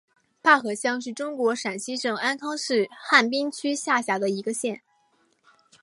[0.41, 4.75] 坝河乡是中国陕西省安康市汉滨区下辖的一个乡。